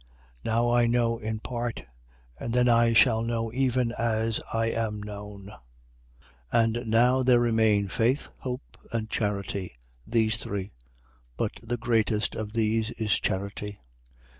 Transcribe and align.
Now 0.43 0.71
I 0.71 0.87
know 0.87 1.19
in 1.19 1.41
part: 1.41 1.83
but 2.39 2.53
then 2.53 2.67
I 2.67 2.91
shall 2.91 3.21
know 3.21 3.53
even 3.53 3.91
as 3.99 4.41
I 4.51 4.71
am 4.71 4.99
known. 4.99 5.53
13:13. 6.51 6.63
And 6.79 6.89
now 6.89 7.21
there 7.21 7.39
remain 7.39 7.87
faith, 7.87 8.29
hope, 8.39 8.79
and 8.91 9.11
charity, 9.11 9.77
these 10.07 10.37
three: 10.37 10.71
but 11.37 11.51
the 11.61 11.77
greatest 11.77 12.33
of 12.33 12.53
these 12.53 12.89
is 12.89 13.19
charity. 13.19 13.79